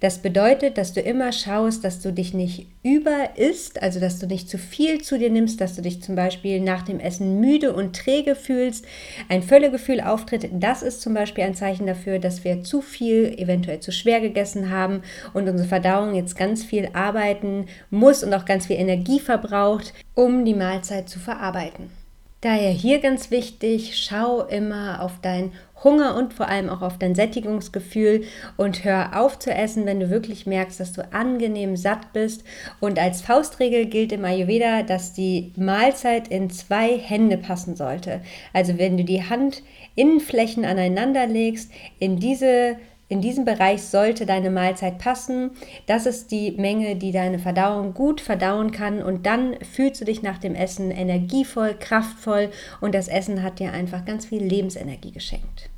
Das 0.00 0.18
bedeutet, 0.18 0.76
dass 0.76 0.92
du 0.92 1.00
immer 1.00 1.32
schaust, 1.32 1.82
dass 1.82 2.02
du 2.02 2.12
dich 2.12 2.34
nicht 2.34 2.66
über 2.82 3.38
isst, 3.38 3.82
also 3.82 3.98
dass 3.98 4.18
du 4.18 4.26
nicht 4.26 4.50
zu 4.50 4.58
viel 4.58 5.00
zu 5.00 5.18
dir 5.18 5.30
nimmst, 5.30 5.58
dass 5.58 5.74
du 5.74 5.80
dich 5.80 6.02
zum 6.02 6.16
Beispiel 6.16 6.60
nach 6.60 6.82
dem 6.82 7.00
Essen 7.00 7.40
müde 7.40 7.72
und 7.72 7.96
träge 7.96 8.34
fühlst, 8.34 8.84
ein 9.30 9.42
Völlegefühl 9.42 10.02
auftritt. 10.02 10.50
Das 10.52 10.82
ist 10.82 11.00
zum 11.00 11.14
Beispiel 11.14 11.44
ein 11.44 11.54
Zeichen 11.54 11.86
dafür, 11.86 12.18
dass 12.18 12.44
wir 12.44 12.62
zu 12.62 12.82
viel, 12.82 13.34
eventuell 13.38 13.80
zu 13.80 13.90
schwer 13.90 14.20
gegessen 14.20 14.68
haben 14.68 15.00
und 15.32 15.48
unsere 15.48 15.66
Verdauung 15.66 16.14
jetzt 16.14 16.36
ganz 16.36 16.62
viel 16.62 16.90
arbeiten 16.92 17.68
muss 17.88 18.22
und 18.22 18.34
auch 18.34 18.44
ganz 18.44 18.66
viel 18.66 18.76
Energie 18.76 19.18
verbraucht, 19.18 19.94
um 20.14 20.44
die 20.44 20.52
Mahlzeit 20.52 21.08
zu 21.08 21.18
verarbeiten. 21.18 21.99
Daher 22.42 22.70
hier 22.70 23.00
ganz 23.00 23.30
wichtig, 23.30 23.98
schau 23.98 24.42
immer 24.42 25.02
auf 25.02 25.20
dein 25.20 25.52
Hunger 25.84 26.16
und 26.16 26.32
vor 26.32 26.48
allem 26.48 26.70
auch 26.70 26.80
auf 26.80 26.98
dein 26.98 27.14
Sättigungsgefühl 27.14 28.24
und 28.56 28.82
hör 28.82 29.20
auf 29.20 29.38
zu 29.38 29.50
essen, 29.50 29.84
wenn 29.84 30.00
du 30.00 30.08
wirklich 30.08 30.46
merkst, 30.46 30.80
dass 30.80 30.94
du 30.94 31.06
angenehm 31.12 31.76
satt 31.76 32.14
bist. 32.14 32.44
Und 32.80 32.98
als 32.98 33.20
Faustregel 33.20 33.84
gilt 33.86 34.12
im 34.12 34.24
Ayurveda, 34.24 34.82
dass 34.82 35.12
die 35.12 35.52
Mahlzeit 35.56 36.28
in 36.28 36.48
zwei 36.48 36.96
Hände 36.96 37.36
passen 37.36 37.76
sollte. 37.76 38.22
Also 38.54 38.78
wenn 38.78 38.96
du 38.96 39.04
die 39.04 39.22
Handinnenflächen 39.22 40.64
aneinander 40.64 41.26
legst, 41.26 41.70
in 41.98 42.18
diese 42.18 42.76
in 43.10 43.20
diesem 43.20 43.44
Bereich 43.44 43.82
sollte 43.82 44.24
deine 44.24 44.50
Mahlzeit 44.50 44.98
passen. 44.98 45.50
Das 45.86 46.06
ist 46.06 46.30
die 46.30 46.52
Menge, 46.52 46.94
die 46.94 47.10
deine 47.10 47.40
Verdauung 47.40 47.92
gut 47.92 48.20
verdauen 48.20 48.70
kann. 48.70 49.02
Und 49.02 49.26
dann 49.26 49.56
fühlst 49.62 50.00
du 50.00 50.04
dich 50.04 50.22
nach 50.22 50.38
dem 50.38 50.54
Essen 50.54 50.92
energievoll, 50.92 51.74
kraftvoll 51.74 52.50
und 52.80 52.94
das 52.94 53.08
Essen 53.08 53.42
hat 53.42 53.58
dir 53.58 53.72
einfach 53.72 54.04
ganz 54.04 54.26
viel 54.26 54.44
Lebensenergie 54.44 55.10
geschenkt. 55.10 55.70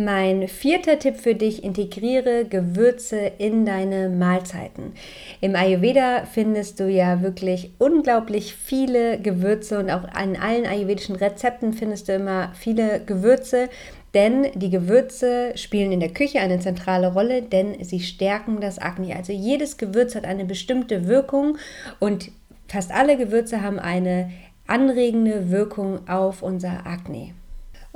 Mein 0.00 0.46
vierter 0.46 1.00
Tipp 1.00 1.16
für 1.16 1.34
dich, 1.34 1.64
integriere 1.64 2.44
Gewürze 2.44 3.32
in 3.38 3.66
deine 3.66 4.08
Mahlzeiten. 4.08 4.92
Im 5.40 5.56
Ayurveda 5.56 6.24
findest 6.24 6.78
du 6.78 6.88
ja 6.88 7.20
wirklich 7.20 7.72
unglaublich 7.78 8.54
viele 8.54 9.18
Gewürze 9.20 9.80
und 9.80 9.90
auch 9.90 10.04
an 10.04 10.36
allen 10.36 10.66
ayurvedischen 10.66 11.16
Rezepten 11.16 11.72
findest 11.72 12.08
du 12.08 12.12
immer 12.12 12.52
viele 12.54 13.00
Gewürze. 13.00 13.70
Denn 14.14 14.46
die 14.54 14.70
Gewürze 14.70 15.52
spielen 15.56 15.92
in 15.92 16.00
der 16.00 16.12
Küche 16.12 16.40
eine 16.40 16.60
zentrale 16.60 17.12
Rolle, 17.12 17.42
denn 17.42 17.82
sie 17.84 18.00
stärken 18.00 18.60
das 18.60 18.78
Akne. 18.78 19.14
Also 19.14 19.32
jedes 19.32 19.76
Gewürz 19.76 20.14
hat 20.14 20.24
eine 20.24 20.44
bestimmte 20.44 21.06
Wirkung 21.06 21.58
und 21.98 22.30
fast 22.68 22.90
alle 22.90 23.16
Gewürze 23.16 23.62
haben 23.62 23.78
eine 23.78 24.30
anregende 24.66 25.50
Wirkung 25.50 26.08
auf 26.08 26.42
unser 26.42 26.86
Akne. 26.86 27.34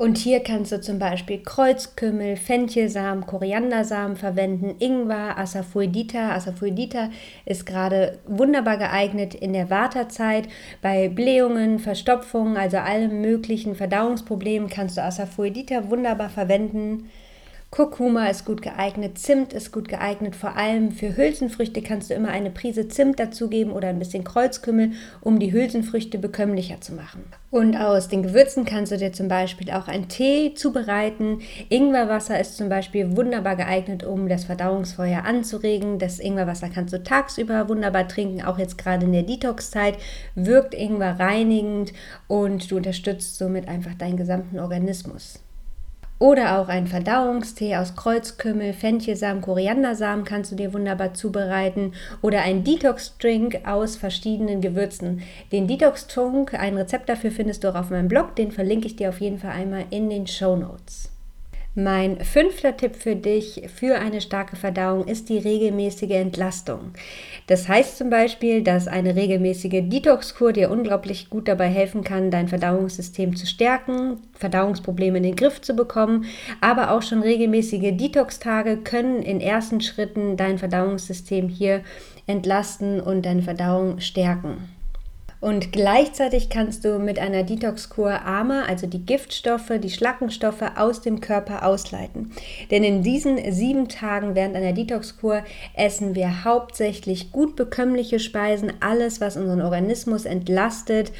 Und 0.02 0.18
hier 0.18 0.40
kannst 0.40 0.72
du 0.72 0.80
zum 0.80 0.98
Beispiel 0.98 1.44
Kreuzkümmel, 1.44 2.34
Fenchelsamen, 2.34 3.24
Koriandersamen 3.24 4.16
verwenden, 4.16 4.74
Ingwer, 4.80 5.38
Asafoetida. 5.38 6.32
Asafoetida 6.32 7.10
ist 7.44 7.66
gerade 7.66 8.18
wunderbar 8.26 8.78
geeignet 8.78 9.32
in 9.32 9.52
der 9.52 9.70
Wartezeit. 9.70 10.48
Bei 10.80 11.08
Blähungen, 11.08 11.78
Verstopfungen, 11.78 12.56
also 12.56 12.78
allen 12.78 13.20
möglichen 13.20 13.76
Verdauungsproblemen 13.76 14.68
kannst 14.68 14.96
du 14.96 15.04
Asafoetida 15.04 15.88
wunderbar 15.88 16.30
verwenden. 16.30 17.08
Kurkuma 17.72 18.26
ist 18.26 18.44
gut 18.44 18.60
geeignet, 18.60 19.16
Zimt 19.16 19.54
ist 19.54 19.72
gut 19.72 19.88
geeignet, 19.88 20.36
vor 20.36 20.58
allem 20.58 20.92
für 20.92 21.16
Hülsenfrüchte 21.16 21.80
kannst 21.80 22.10
du 22.10 22.14
immer 22.14 22.28
eine 22.28 22.50
Prise 22.50 22.88
Zimt 22.88 23.18
dazugeben 23.18 23.72
oder 23.72 23.88
ein 23.88 23.98
bisschen 23.98 24.24
Kreuzkümmel, 24.24 24.90
um 25.22 25.38
die 25.38 25.54
Hülsenfrüchte 25.54 26.18
bekömmlicher 26.18 26.82
zu 26.82 26.92
machen. 26.92 27.24
Und 27.50 27.74
aus 27.78 28.08
den 28.08 28.22
Gewürzen 28.22 28.66
kannst 28.66 28.92
du 28.92 28.98
dir 28.98 29.14
zum 29.14 29.28
Beispiel 29.28 29.70
auch 29.70 29.88
einen 29.88 30.08
Tee 30.08 30.52
zubereiten. 30.52 31.40
Ingwerwasser 31.70 32.38
ist 32.38 32.58
zum 32.58 32.68
Beispiel 32.68 33.16
wunderbar 33.16 33.56
geeignet, 33.56 34.04
um 34.04 34.28
das 34.28 34.44
Verdauungsfeuer 34.44 35.24
anzuregen. 35.24 35.98
Das 35.98 36.18
Ingwerwasser 36.18 36.68
kannst 36.68 36.92
du 36.92 37.02
tagsüber 37.02 37.70
wunderbar 37.70 38.06
trinken, 38.06 38.42
auch 38.42 38.58
jetzt 38.58 38.76
gerade 38.76 39.06
in 39.06 39.14
der 39.14 39.22
Detox-Zeit 39.22 39.96
wirkt 40.34 40.74
Ingwer 40.74 41.18
reinigend 41.18 41.94
und 42.28 42.70
du 42.70 42.76
unterstützt 42.76 43.38
somit 43.38 43.66
einfach 43.66 43.94
deinen 43.94 44.18
gesamten 44.18 44.58
Organismus. 44.58 45.40
Oder 46.22 46.60
auch 46.60 46.68
ein 46.68 46.86
Verdauungstee 46.86 47.74
aus 47.74 47.96
Kreuzkümmel, 47.96 48.74
Fenchelsamen, 48.74 49.42
Koriandersamen 49.42 50.24
kannst 50.24 50.52
du 50.52 50.54
dir 50.54 50.72
wunderbar 50.72 51.14
zubereiten. 51.14 51.94
Oder 52.20 52.42
ein 52.42 52.62
Detox-Drink 52.62 53.66
aus 53.66 53.96
verschiedenen 53.96 54.60
Gewürzen. 54.60 55.22
Den 55.50 55.66
Detox-Trunk, 55.66 56.54
ein 56.54 56.76
Rezept 56.76 57.08
dafür 57.08 57.32
findest 57.32 57.64
du 57.64 57.70
auch 57.70 57.74
auf 57.74 57.90
meinem 57.90 58.06
Blog. 58.06 58.36
Den 58.36 58.52
verlinke 58.52 58.86
ich 58.86 58.94
dir 58.94 59.08
auf 59.08 59.20
jeden 59.20 59.40
Fall 59.40 59.50
einmal 59.50 59.86
in 59.90 60.10
den 60.10 60.28
Show 60.28 60.54
Notes. 60.54 61.11
Mein 61.74 62.20
fünfter 62.20 62.76
Tipp 62.76 62.96
für 62.96 63.16
dich 63.16 63.62
für 63.74 63.98
eine 63.98 64.20
starke 64.20 64.56
Verdauung 64.56 65.06
ist 65.06 65.30
die 65.30 65.38
regelmäßige 65.38 66.10
Entlastung. 66.10 66.90
Das 67.46 67.66
heißt 67.66 67.96
zum 67.96 68.10
Beispiel, 68.10 68.62
dass 68.62 68.88
eine 68.88 69.16
regelmäßige 69.16 69.80
Detox-Kur 69.88 70.52
dir 70.52 70.70
unglaublich 70.70 71.30
gut 71.30 71.48
dabei 71.48 71.68
helfen 71.68 72.04
kann, 72.04 72.30
dein 72.30 72.48
Verdauungssystem 72.48 73.36
zu 73.36 73.46
stärken, 73.46 74.18
Verdauungsprobleme 74.34 75.16
in 75.16 75.22
den 75.22 75.36
Griff 75.36 75.62
zu 75.62 75.72
bekommen, 75.72 76.26
aber 76.60 76.90
auch 76.90 77.00
schon 77.00 77.22
regelmäßige 77.22 77.96
Detox-Tage 77.96 78.76
können 78.76 79.22
in 79.22 79.40
ersten 79.40 79.80
Schritten 79.80 80.36
dein 80.36 80.58
Verdauungssystem 80.58 81.48
hier 81.48 81.80
entlasten 82.26 83.00
und 83.00 83.24
deine 83.24 83.40
Verdauung 83.40 83.98
stärken. 83.98 84.68
Und 85.42 85.72
gleichzeitig 85.72 86.50
kannst 86.50 86.84
du 86.84 87.00
mit 87.00 87.18
einer 87.18 87.42
Detox-Kur 87.42 88.24
AMA, 88.24 88.62
also 88.68 88.86
die 88.86 89.04
Giftstoffe, 89.04 89.72
die 89.82 89.90
Schlackenstoffe 89.90 90.62
aus 90.76 91.00
dem 91.00 91.20
Körper 91.20 91.66
ausleiten. 91.66 92.30
Denn 92.70 92.84
in 92.84 93.02
diesen 93.02 93.50
sieben 93.50 93.88
Tagen 93.88 94.36
während 94.36 94.54
einer 94.54 94.72
Detox-Kur 94.72 95.42
essen 95.74 96.14
wir 96.14 96.44
hauptsächlich 96.44 97.32
gut 97.32 97.56
bekömmliche 97.56 98.20
Speisen, 98.20 98.72
alles, 98.78 99.20
was 99.20 99.36
unseren 99.36 99.62
Organismus 99.62 100.26
entlastet. 100.26 101.10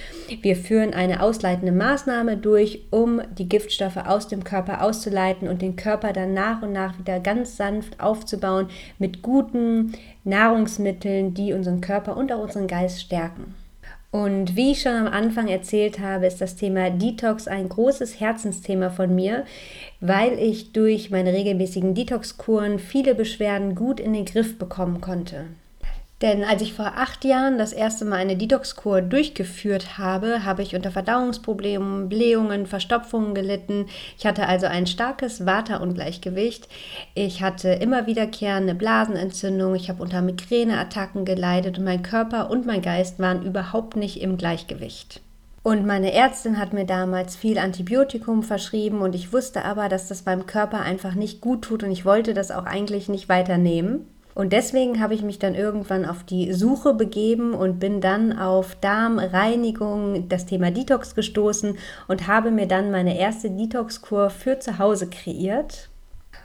Wir 0.41 0.55
führen 0.55 0.95
eine 0.95 1.21
ausleitende 1.21 1.73
Maßnahme 1.73 2.37
durch, 2.37 2.85
um 2.93 3.23
die 3.37 3.49
Giftstoffe 3.49 3.97
aus 3.97 4.29
dem 4.29 4.45
Körper 4.45 4.85
auszuleiten 4.85 5.49
und 5.49 5.63
den 5.63 5.75
Körper 5.75 6.13
dann 6.13 6.33
nach 6.33 6.63
und 6.63 6.73
nach 6.73 6.97
wieder 6.97 7.19
ganz 7.19 7.57
sanft 7.57 7.99
aufzubauen 7.99 8.69
mit 9.01 9.21
guten 9.21 9.95
Nahrungsmitteln, 10.23 11.35
die 11.35 11.53
unseren 11.53 11.81
Körper 11.81 12.17
und 12.17 12.31
auch 12.31 12.39
unseren 12.45 12.69
Geist 12.69 13.01
stärken. 13.01 13.57
Und 14.13 14.57
wie 14.57 14.73
ich 14.73 14.83
schon 14.83 14.93
am 14.93 15.07
Anfang 15.07 15.49
erzählt 15.49 15.99
habe, 15.99 16.27
ist 16.27 16.43
das 16.43 16.55
Thema 16.55 16.91
Detox 16.91 17.49
ein 17.49 17.71
großes 17.71 18.21
Herzensthema 18.21 18.91
von 18.91 19.15
mir, 19.15 19.47
weil 20.01 20.39
ich 20.39 20.73
durch 20.73 21.11
meine 21.11 21.33
regelmäßigen 21.33 21.95
Detox-Kuren 21.95 22.79
viele 22.79 23.15
Beschwerden 23.15 23.75
gut 23.75 23.99
in 23.99 24.13
den 24.13 24.27
Griff 24.27 24.59
bekommen 24.59 25.01
konnte. 25.01 25.47
Denn 26.23 26.45
als 26.45 26.63
ich 26.63 26.73
vor 26.73 26.93
acht 26.97 27.25
Jahren 27.25 27.59
das 27.59 27.73
erste 27.73 28.05
Mal 28.05 28.19
eine 28.19 28.37
Detox-Kur 28.37 29.03
durchgeführt 29.03 29.99
habe, 29.99 30.45
habe 30.45 30.63
ich 30.63 30.77
unter 30.77 30.93
Verdauungsproblemen, 30.93 32.09
Blähungen, 32.09 32.67
Verstopfungen 32.67 33.35
gelitten. 33.35 33.87
Ich 34.17 34.25
hatte 34.25 34.47
also 34.47 34.67
ein 34.67 34.87
starkes 34.87 35.47
Waterungleichgewicht. 35.47 36.69
Ich 37.15 37.43
hatte 37.43 37.71
immer 37.71 38.07
wiederkehrende 38.07 38.77
Blasenentzündung. 38.77 39.75
Ich 39.75 39.89
habe 39.89 40.01
unter 40.01 40.23
Migräneattacken 40.23 41.25
geleidet 41.25 41.79
und 41.79 41.85
mein 41.85 42.05
Körper 42.05 42.51
und 42.51 42.67
mein 42.67 42.83
Geist 42.83 43.19
waren 43.19 43.43
überhaupt 43.43 43.97
nicht 43.97 44.23
im 44.23 44.37
Gleichgewicht. 44.37 45.21
Und 45.65 45.87
meine 45.87 46.13
Ärztin 46.13 46.59
hat 46.59 46.73
mir 46.73 46.85
damals 46.85 47.35
viel 47.35 47.59
Antibiotikum 47.59 48.45
verschrieben 48.45 49.01
und 49.01 49.17
ich 49.17 49.33
wusste 49.33 49.65
aber, 49.65 49.89
dass 49.89 50.07
das 50.07 50.23
beim 50.23 50.47
Körper 50.47 50.81
einfach 50.81 51.15
nicht 51.15 51.41
gut 51.41 51.63
tut 51.63 51.83
und 51.83 51.91
ich 51.91 52.05
wollte 52.05 52.33
das 52.33 52.53
auch 52.53 52.65
eigentlich 52.65 53.09
nicht 53.09 53.29
weiternehmen. 53.29 54.07
Und 54.35 54.53
deswegen 54.53 55.01
habe 55.01 55.15
ich 55.15 55.23
mich 55.23 55.39
dann 55.39 55.55
irgendwann 55.55 56.05
auf 56.05 56.25
die 56.25 56.53
Suche 56.53 56.95
begeben 56.95 57.55
und 57.55 57.79
bin 57.79 58.01
dann 58.01 58.39
auf 58.39 58.75
Darmreinigung, 58.81 60.29
das 60.29 60.47
Thema 60.47 60.71
Detox 60.71 61.15
gestoßen 61.15 61.77
und 62.09 62.27
habe 62.27 62.51
mir 62.51 62.67
dann 62.67 62.91
meine 62.91 63.19
erste 63.19 63.51
Detox-Kur 63.51 64.31
für 64.31 64.59
zu 64.59 64.79
Hause 64.79 65.09
kreiert. 65.09 65.91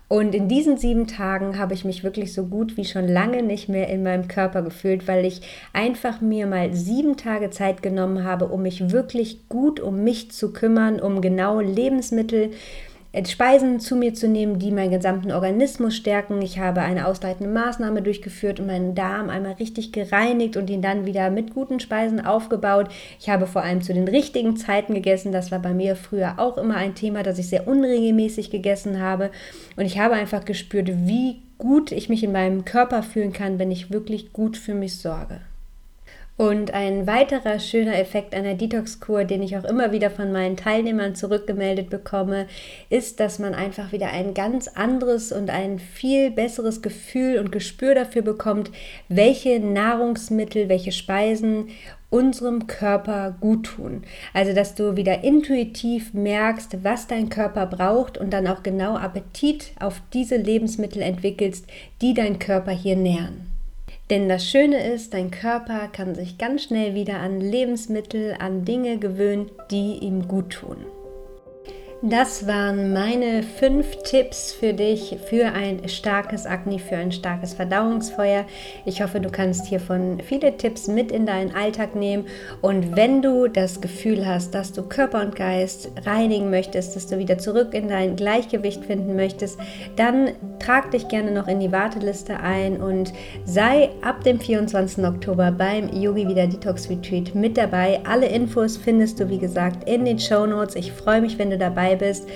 Und 0.09 0.33
in 0.33 0.47
diesen 0.47 0.77
sieben 0.77 1.05
Tagen 1.05 1.59
habe 1.59 1.73
ich 1.73 1.83
mich 1.83 2.01
wirklich 2.01 2.33
so 2.33 2.45
gut 2.45 2.77
wie 2.77 2.85
schon 2.85 3.09
lange 3.09 3.43
nicht 3.43 3.67
mehr 3.67 3.89
in 3.89 4.03
meinem 4.03 4.29
Körper 4.29 4.61
gefühlt, 4.61 5.05
weil 5.05 5.25
ich 5.25 5.41
einfach 5.73 6.21
mir 6.21 6.47
mal 6.47 6.73
sieben 6.73 7.17
Tage 7.17 7.49
Zeit 7.49 7.83
genommen 7.83 8.23
habe, 8.23 8.47
um 8.47 8.61
mich 8.61 8.91
wirklich 8.91 9.49
gut 9.49 9.81
um 9.81 10.05
mich 10.05 10.31
zu 10.31 10.53
kümmern, 10.53 11.01
um 11.01 11.19
genau 11.19 11.59
Lebensmittel 11.59 12.51
Speisen 13.25 13.79
zu 13.79 13.95
mir 13.95 14.13
zu 14.13 14.27
nehmen, 14.27 14.59
die 14.59 14.71
meinen 14.71 14.91
gesamten 14.91 15.31
Organismus 15.31 15.95
stärken. 15.95 16.41
Ich 16.41 16.59
habe 16.59 16.81
eine 16.81 17.07
ausleitende 17.07 17.51
Maßnahme 17.51 18.01
durchgeführt 18.01 18.59
und 18.59 18.67
meinen 18.67 18.95
Darm 18.95 19.29
einmal 19.29 19.53
richtig 19.53 19.91
gereinigt 19.91 20.57
und 20.57 20.69
ihn 20.69 20.81
dann 20.81 21.05
wieder 21.05 21.29
mit 21.29 21.53
guten 21.53 21.79
Speisen 21.79 22.23
aufgebaut. 22.23 22.89
Ich 23.19 23.29
habe 23.29 23.47
vor 23.47 23.63
allem 23.63 23.81
zu 23.81 23.93
den 23.93 24.07
richtigen 24.07 24.57
Zeiten 24.57 24.93
gegessen. 24.93 25.31
Das 25.31 25.51
war 25.51 25.59
bei 25.59 25.73
mir 25.73 25.95
früher 25.95 26.35
auch 26.37 26.57
immer 26.57 26.75
ein 26.75 26.95
Thema, 26.95 27.23
dass 27.23 27.39
ich 27.39 27.49
sehr 27.49 27.67
unregelmäßig 27.67 28.51
gegessen 28.51 29.01
habe. 29.01 29.31
Und 29.75 29.85
ich 29.85 29.99
habe 29.99 30.15
einfach 30.15 30.45
gespürt, 30.45 30.89
wie 31.07 31.41
gut 31.57 31.91
ich 31.91 32.09
mich 32.09 32.23
in 32.23 32.31
meinem 32.31 32.65
Körper 32.65 33.03
fühlen 33.03 33.33
kann, 33.33 33.57
wenn 33.57 33.71
ich 33.71 33.91
wirklich 33.91 34.31
gut 34.31 34.57
für 34.57 34.73
mich 34.73 34.97
sorge. 34.97 35.41
Und 36.37 36.71
ein 36.71 37.07
weiterer 37.07 37.59
schöner 37.59 37.97
Effekt 37.97 38.35
einer 38.35 38.53
Detox-Kur, 38.53 39.23
den 39.23 39.41
ich 39.41 39.57
auch 39.57 39.63
immer 39.63 39.91
wieder 39.91 40.11
von 40.11 40.31
meinen 40.31 40.55
Teilnehmern 40.55 41.15
zurückgemeldet 41.15 41.89
bekomme, 41.89 42.45
ist, 42.91 43.19
dass 43.19 43.39
man 43.39 43.55
einfach 43.55 43.91
wieder 43.91 44.11
ein 44.11 44.35
ganz 44.35 44.67
anderes 44.67 45.31
und 45.31 45.49
ein 45.49 45.79
viel 45.79 46.29
besseres 46.29 46.83
Gefühl 46.83 47.39
und 47.39 47.51
Gespür 47.51 47.95
dafür 47.95 48.21
bekommt, 48.21 48.69
welche 49.09 49.59
Nahrungsmittel, 49.59 50.69
welche 50.69 50.91
Speisen 50.91 51.69
unserem 52.11 52.67
Körper 52.67 53.35
gut 53.41 53.65
tun. 53.65 54.03
Also, 54.31 54.53
dass 54.53 54.75
du 54.75 54.95
wieder 54.95 55.23
intuitiv 55.23 56.13
merkst, 56.13 56.83
was 56.83 57.07
dein 57.07 57.29
Körper 57.29 57.65
braucht 57.65 58.19
und 58.19 58.31
dann 58.31 58.45
auch 58.45 58.61
genau 58.61 58.95
Appetit 58.95 59.71
auf 59.79 60.03
diese 60.13 60.37
Lebensmittel 60.37 61.01
entwickelst, 61.01 61.65
die 62.03 62.13
dein 62.13 62.37
Körper 62.37 62.71
hier 62.71 62.95
nähren. 62.95 63.46
Denn 64.09 64.29
das 64.29 64.45
Schöne 64.45 64.87
ist, 64.87 65.13
dein 65.13 65.31
Körper 65.31 65.89
kann 65.89 66.15
sich 66.15 66.37
ganz 66.37 66.63
schnell 66.63 66.95
wieder 66.95 67.19
an 67.19 67.41
Lebensmittel, 67.41 68.35
an 68.39 68.63
Dinge 68.63 68.97
gewöhnen, 68.99 69.51
die 69.69 69.97
ihm 69.97 70.27
gut 70.29 70.51
tun. 70.51 70.77
Das 72.03 72.45
waren 72.45 72.93
meine 72.93 73.41
fünf 73.41 74.03
Tipps 74.03 74.51
für 74.53 74.71
dich 74.71 75.17
für 75.27 75.47
ein 75.47 75.89
starkes 75.89 76.45
Akne, 76.45 76.77
für 76.77 76.95
ein 76.95 77.11
starkes 77.11 77.55
Verdauungsfeuer. 77.55 78.45
Ich 78.85 79.01
hoffe, 79.01 79.19
du 79.19 79.31
kannst 79.31 79.65
hiervon 79.65 80.19
viele 80.23 80.55
Tipps 80.57 80.87
mit 80.87 81.11
in 81.11 81.25
deinen 81.25 81.55
Alltag 81.55 81.95
nehmen. 81.95 82.25
Und 82.61 82.95
wenn 82.95 83.23
du 83.23 83.47
das 83.47 83.81
Gefühl 83.81 84.27
hast, 84.27 84.53
dass 84.53 84.73
du 84.73 84.83
Körper 84.83 85.21
und 85.21 85.35
Geist 85.35 85.89
reinigen 86.05 86.51
möchtest, 86.51 86.95
dass 86.95 87.07
du 87.07 87.17
wieder 87.17 87.39
zurück 87.39 87.73
in 87.73 87.87
dein 87.87 88.15
Gleichgewicht 88.15 88.85
finden 88.85 89.15
möchtest, 89.15 89.57
dann 89.95 90.33
trag 90.59 90.91
dich 90.91 91.07
gerne 91.07 91.31
noch 91.31 91.47
in 91.47 91.59
die 91.59 91.71
Warteliste 91.71 92.39
ein 92.39 92.79
und 92.79 93.11
sei 93.43 93.89
ab 94.03 94.23
dem 94.23 94.39
24. 94.39 95.03
Oktober 95.03 95.51
beim 95.51 95.89
Yogi 95.99 96.27
Wieder 96.27 96.45
Detox 96.45 96.91
Retreat 96.91 97.33
mit 97.33 97.57
dabei. 97.57 98.01
Alle 98.07 98.27
Infos 98.27 98.77
findest 98.77 99.19
du, 99.19 99.29
wie 99.29 99.39
gesagt, 99.39 99.89
in 99.89 100.05
den 100.05 100.19
Show 100.19 100.45
Notes. 100.45 100.75
Ich 100.75 100.91
freue 100.91 101.21
mich, 101.21 101.39
wenn 101.39 101.49
du 101.49 101.57
dabei 101.57 101.86
dabei 101.87 101.95
bist. 101.95 102.27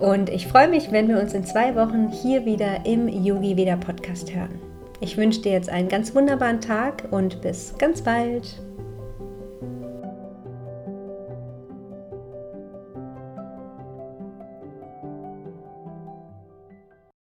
Und 0.00 0.28
ich 0.28 0.46
freue 0.46 0.68
mich, 0.68 0.90
wenn 0.90 1.08
wir 1.08 1.18
uns 1.18 1.34
in 1.34 1.44
zwei 1.44 1.74
Wochen 1.74 2.10
hier 2.10 2.44
wieder 2.44 2.84
im 2.84 3.08
Yogi 3.08 3.56
Veda 3.56 3.76
Podcast 3.76 4.34
hören. 4.34 4.60
Ich 5.00 5.16
wünsche 5.16 5.42
dir 5.42 5.52
jetzt 5.52 5.70
einen 5.70 5.88
ganz 5.88 6.14
wunderbaren 6.14 6.60
Tag 6.60 7.04
und 7.10 7.40
bis 7.40 7.74
ganz 7.78 8.02
bald. 8.02 8.67